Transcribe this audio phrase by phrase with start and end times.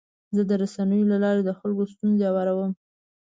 [0.35, 2.71] زه د رسنیو له لارې د خلکو ستونزې اورم.